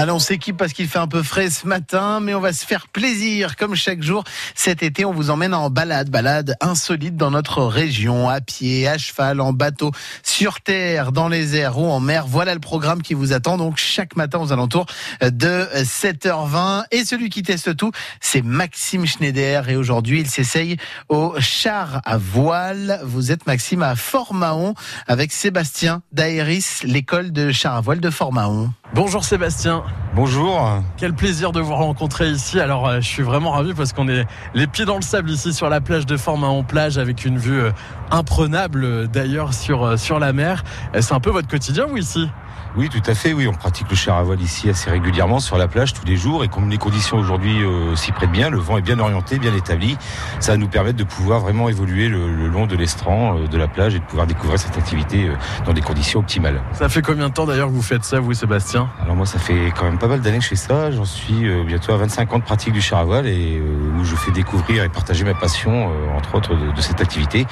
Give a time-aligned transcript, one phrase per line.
[0.00, 2.64] Allez, on s'équipe parce qu'il fait un peu frais ce matin, mais on va se
[2.64, 4.22] faire plaisir comme chaque jour.
[4.54, 8.96] Cet été, on vous emmène en balade, balade insolite dans notre région, à pied, à
[8.96, 9.90] cheval, en bateau,
[10.22, 12.28] sur terre, dans les airs ou en mer.
[12.28, 14.86] Voilà le programme qui vous attend donc chaque matin aux alentours
[15.20, 16.84] de 7h20.
[16.92, 17.90] Et celui qui teste tout,
[18.20, 19.68] c'est Maxime Schneider.
[19.68, 20.76] Et aujourd'hui, il s'essaye
[21.08, 23.00] au char à voile.
[23.02, 24.74] Vous êtes Maxime à Fort-Mahon
[25.08, 28.70] avec Sébastien d'Aéris, l'école de char à voile de Fort-Mahon.
[28.94, 29.84] Bonjour Sébastien.
[30.20, 30.82] Bonjour.
[30.96, 32.58] Quel plaisir de vous rencontrer ici.
[32.58, 35.54] Alors euh, je suis vraiment ravi parce qu'on est les pieds dans le sable ici
[35.54, 37.70] sur la plage de Fort-Mahon plage avec une vue euh,
[38.10, 40.64] imprenable euh, d'ailleurs sur, sur la mer.
[40.98, 42.28] C'est un peu votre quotidien vous ici?
[42.76, 43.32] Oui, tout à fait.
[43.32, 46.16] Oui, on pratique le char à voile ici assez régulièrement sur la plage tous les
[46.16, 46.44] jours.
[46.44, 49.54] Et comme les conditions aujourd'hui euh, s'y prêtent bien, le vent est bien orienté, bien
[49.54, 49.96] établi,
[50.38, 53.68] ça va nous permettre de pouvoir vraiment évoluer le, long de l'estran euh, de la
[53.68, 56.60] plage et de pouvoir découvrir cette activité euh, dans des conditions optimales.
[56.72, 58.88] Ça fait combien de temps d'ailleurs que vous faites ça, vous, Sébastien?
[59.02, 60.90] Alors moi, ça fait quand même pas mal d'années fais ça.
[60.90, 64.16] J'en suis bientôt à 25 ans de pratique du char à voile et où je
[64.16, 67.46] fais découvrir et partager ma passion, entre autres, de, cette activité.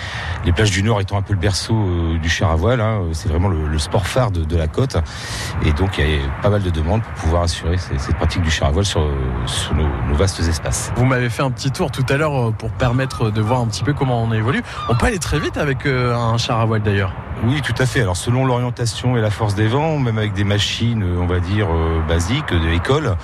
[0.45, 1.75] Les plages du Nord étant un peu le berceau
[2.21, 2.83] du char à voile,
[3.13, 4.97] c'est vraiment le, sport phare de, la côte.
[5.65, 8.51] Et donc, il y a pas mal de demandes pour pouvoir assurer cette pratique du
[8.51, 9.01] char à voile sur,
[9.75, 10.93] nos, vastes espaces.
[10.97, 13.67] Vous m'avez fait un petit tour tout à l'heure euh, pour permettre de voir un
[13.67, 14.63] petit peu comment on évolue.
[14.89, 17.13] On peut aller très vite avec euh, un char à voile d'ailleurs.
[17.45, 18.01] Oui, tout à fait.
[18.01, 21.39] Alors, selon l'orientation et la force des vents, même avec des machines, euh, on va
[21.39, 21.69] dire,
[22.09, 23.17] basiques de l'école,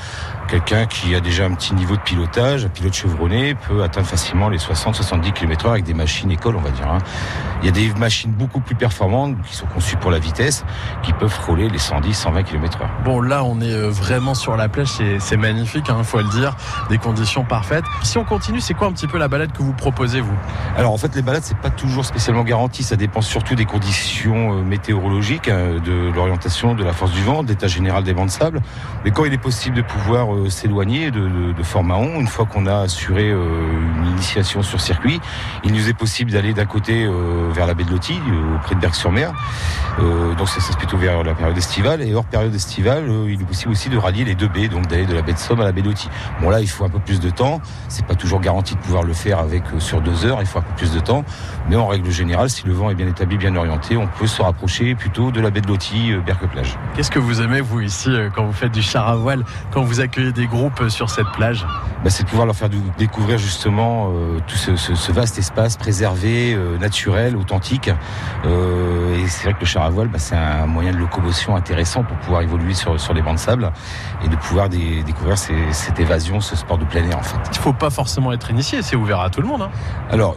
[0.49, 4.49] quelqu'un qui a déjà un petit niveau de pilotage, un pilote chevronné, peut atteindre facilement
[4.49, 6.89] les 60-70 km/h avec des machines école, on va dire.
[6.89, 6.99] Hein.
[7.63, 10.65] Il y a des machines beaucoup plus performantes qui sont conçues pour la vitesse,
[11.03, 13.05] qui peuvent frôler les 110, 120 km/h.
[13.05, 16.29] Bon, là, on est euh, vraiment sur la plage, c'est magnifique, il hein, faut le
[16.31, 16.57] dire,
[16.91, 17.85] des conditions parfaites.
[18.03, 20.37] Si on continue, c'est quoi un petit peu la balade que vous proposez, vous?
[20.77, 24.59] Alors, en fait, les balades, c'est pas toujours spécialement garanti, ça dépend surtout des conditions
[24.59, 28.27] euh, météorologiques, hein, de l'orientation, de la force du vent, de l'état général des vents
[28.27, 28.61] de sable.
[29.05, 32.45] Mais quand il est possible de pouvoir euh, s'éloigner de, de, de Fort-Mahon, une fois
[32.47, 35.21] qu'on a assuré une initiation sur circuit,
[35.65, 37.09] il nous est possible d'aller d'un côté
[37.53, 38.19] vers la baie de Loti,
[38.57, 39.33] auprès de Berck-sur-Mer.
[39.99, 43.45] donc ça, c'est plutôt vers la période estivale et hors période estivale, euh, il est
[43.45, 45.65] possible aussi de rallier les deux baies, donc d'aller de la baie de Somme à
[45.65, 46.09] la baie d'Outi.
[46.41, 47.61] Bon là, il faut un peu plus de temps.
[47.89, 50.39] C'est pas toujours garanti de pouvoir le faire avec euh, sur deux heures.
[50.41, 51.25] Il faut un peu plus de temps,
[51.69, 54.41] mais en règle générale, si le vent est bien établi, bien orienté, on peut se
[54.41, 56.79] rapprocher plutôt de la baie de Loti, euh, Berque-Plage.
[56.95, 60.01] Qu'est-ce que vous aimez vous ici quand vous faites du char à voile, quand vous
[60.01, 61.67] accueillez des groupes sur cette plage
[62.03, 62.69] bah, C'est de pouvoir leur faire
[62.99, 64.11] découvrir justement
[64.47, 67.89] tout ce, vaste espace préservé, naturel, authentique.
[67.89, 72.03] et c'est vrai que le char à voile, bah, c'est un moyen de locomotion intéressant
[72.03, 73.73] pour pouvoir évoluer sur, sur les bancs de sable
[74.25, 77.39] et de pouvoir découvrir cette évasion, ce sport de plein air en fait.
[77.47, 79.63] Il ne faut pas forcément être initié, c'est ouvert à tout le monde.
[79.63, 79.71] Hein.
[80.11, 80.37] Alors,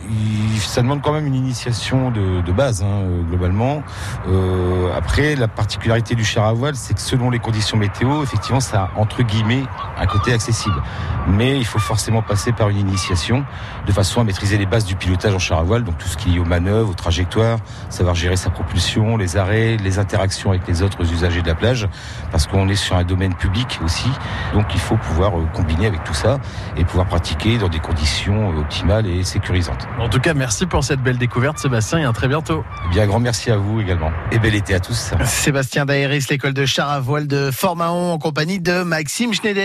[0.59, 3.83] ça demande quand même une initiation de, base, hein, globalement.
[4.27, 8.59] Euh, après, la particularité du char à voile, c'est que selon les conditions météo, effectivement,
[8.59, 9.63] ça a entre guillemets
[9.97, 10.81] un côté accessible.
[11.27, 13.45] Mais il faut forcément passer par une initiation
[13.85, 16.17] de façon à maîtriser les bases du pilotage en char à voile, donc tout ce
[16.17, 20.51] qui est lié aux manœuvres, aux trajectoires, savoir gérer sa propulsion, les arrêts, les interactions
[20.51, 21.87] avec les autres usagers de la plage,
[22.31, 24.09] parce qu'on est sur un domaine public aussi.
[24.53, 26.39] Donc il faut pouvoir euh, combiner avec tout ça
[26.77, 29.87] et pouvoir pratiquer dans des conditions euh, optimales et sécurisantes.
[29.99, 32.63] En tout cas, merci pour cette belle découverte, Sébastien, et à très bientôt.
[32.85, 34.11] Eh bien, un grand merci à vous également.
[34.31, 35.13] Et bel été à tous.
[35.23, 39.55] Sébastien Daéris, l'école de char à voile de Fort-Mahon, en compagnie de Maxime Schneider.